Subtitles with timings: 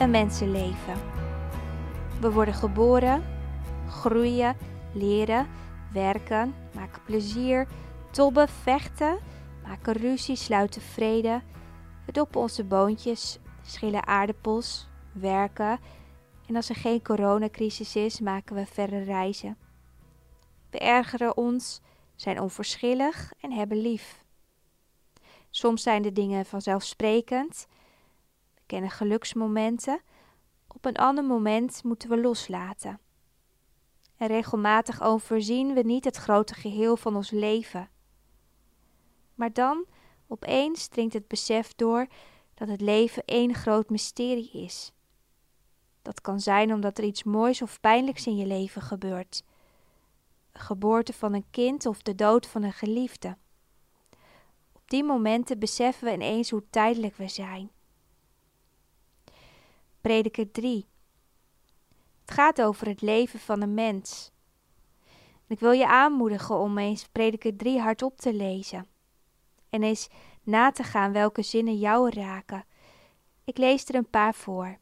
[0.00, 0.98] een mensenleven.
[2.20, 3.24] We worden geboren,
[3.88, 4.56] groeien,
[4.92, 5.46] leren,
[5.92, 7.66] werken, maken plezier,
[8.10, 9.18] tobben, vechten,
[9.62, 11.42] maken ruzie, sluiten vrede.
[12.06, 15.78] We doppen onze boontjes, schillen aardappels, werken
[16.46, 19.56] en als er geen coronacrisis is, maken we verre reizen.
[20.70, 21.80] We ergeren ons,
[22.14, 24.24] zijn onverschillig en hebben lief.
[25.50, 27.66] Soms zijn de dingen vanzelfsprekend.
[28.70, 30.00] Kennen geluksmomenten.
[30.68, 33.00] Op een ander moment moeten we loslaten.
[34.16, 37.90] En regelmatig overzien we niet het grote geheel van ons leven.
[39.34, 39.84] Maar dan,
[40.26, 42.06] opeens, dringt het besef door
[42.54, 44.92] dat het leven één groot mysterie is.
[46.02, 49.44] Dat kan zijn omdat er iets moois of pijnlijks in je leven gebeurt.
[50.52, 53.36] De geboorte van een kind of de dood van een geliefde.
[54.72, 57.70] Op die momenten beseffen we ineens hoe tijdelijk we zijn.
[60.00, 60.86] Prediker 3.
[62.20, 64.30] Het gaat over het leven van een mens.
[65.46, 68.86] ik wil je aanmoedigen om eens Prediker 3 hardop te lezen.
[69.70, 70.08] En eens
[70.42, 72.64] na te gaan welke zinnen jou raken.
[73.44, 74.78] Ik lees er een paar voor.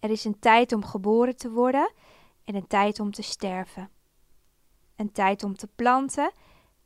[0.00, 1.92] Er is een tijd om geboren te worden
[2.44, 3.90] en een tijd om te sterven.
[4.96, 6.32] Een tijd om te planten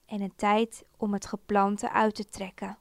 [0.06, 2.78] en een tijd om het geplante uit te trekken.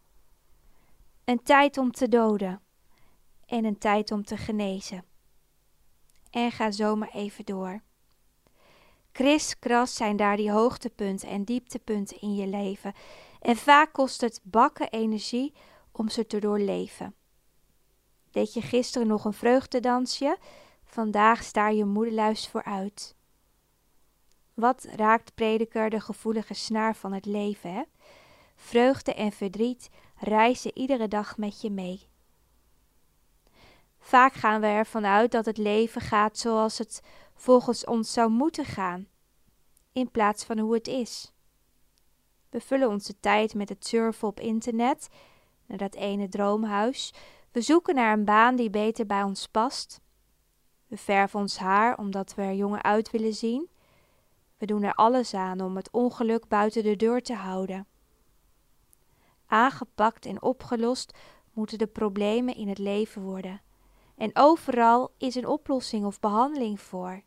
[1.23, 2.61] Een tijd om te doden
[3.50, 5.03] en een tijd om te genezen.
[6.30, 7.81] En ga zo maar even door.
[9.11, 12.94] Kriskras zijn daar die hoogtepunten en dieptepunten in je leven.
[13.39, 15.53] En vaak kost het bakken energie
[15.91, 17.16] om ze te doorleven.
[18.31, 20.38] Deed je gisteren nog een vreugdedansje?
[20.84, 23.16] Vandaag staar je moedeluis vooruit.
[24.53, 27.84] Wat raakt prediker de gevoelige snaar van het leven, hè?
[28.56, 32.08] Vreugde en verdriet reizen iedere dag met je mee.
[34.09, 37.02] Vaak gaan we ervan uit dat het leven gaat zoals het
[37.33, 39.07] volgens ons zou moeten gaan,
[39.91, 41.31] in plaats van hoe het is.
[42.50, 45.09] We vullen onze tijd met het surfen op internet,
[45.66, 47.13] naar dat ene droomhuis,
[47.51, 50.01] we zoeken naar een baan die beter bij ons past.
[50.88, 53.69] We verven ons haar omdat we er jonger uit willen zien.
[54.57, 57.88] We doen er alles aan om het ongeluk buiten de deur te houden.
[59.45, 61.17] Aangepakt en opgelost
[61.53, 63.61] moeten de problemen in het leven worden.
[64.19, 67.22] En overal is een oplossing of behandeling voor.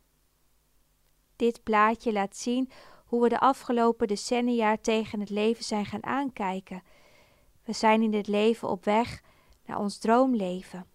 [1.35, 2.71] Dit plaatje laat zien
[3.05, 6.83] hoe we de afgelopen decennia tegen het leven zijn gaan aankijken.
[7.63, 9.21] We zijn in dit leven op weg
[9.65, 10.85] naar ons droomleven.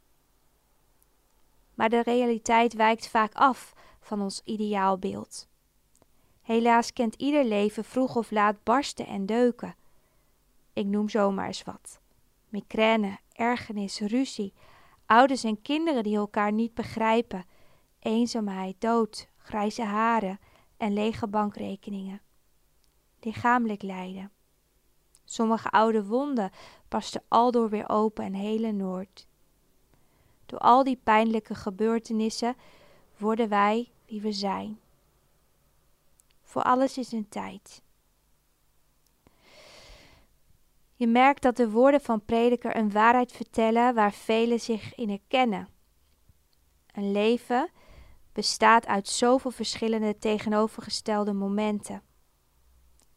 [1.75, 5.48] Maar de realiteit wijkt vaak af van ons ideaalbeeld.
[6.42, 9.76] Helaas kent ieder leven vroeg of laat barsten en deuken.
[10.72, 12.00] Ik noem zomaar eens wat:
[12.48, 14.53] migraine, ergernis, ruzie,
[15.08, 17.44] ouders en kinderen die elkaar niet begrijpen,
[17.98, 20.38] eenzaamheid, dood, grijze haren
[20.76, 22.20] en lege bankrekeningen.
[23.20, 24.30] Lichamelijk lijden.
[25.24, 26.50] Sommige oude wonden
[26.88, 29.26] barsten aldoor weer open en hele Noord.
[30.46, 32.56] Door al die pijnlijke gebeurtenissen
[33.16, 34.80] worden wij wie we zijn.
[36.42, 37.82] Voor alles is een tijd.
[40.98, 45.69] Je merkt dat de woorden van prediker een waarheid vertellen waar velen zich in herkennen.
[46.92, 47.70] Een leven
[48.32, 52.03] bestaat uit zoveel verschillende tegenovergestelde momenten.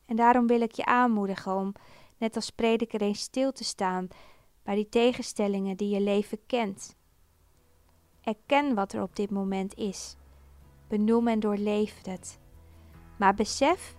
[0.06, 1.74] En daarom wil ik je aanmoedigen om
[2.18, 4.08] net als prediker eens stil te staan
[4.64, 6.96] bij die tegenstellingen die je leven kent.
[8.22, 10.16] Erken wat er op dit moment is.
[10.88, 12.40] Benoem en doorleef het.
[13.18, 13.96] Maar besef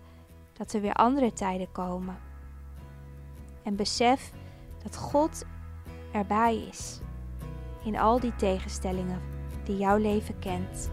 [0.52, 2.31] dat er weer andere tijden komen.
[3.62, 4.32] En besef
[4.82, 5.44] dat God
[6.12, 7.00] erbij is
[7.84, 9.20] in al die tegenstellingen
[9.64, 10.90] die jouw leven kent.